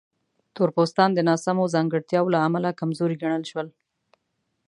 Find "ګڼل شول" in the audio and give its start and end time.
3.23-3.67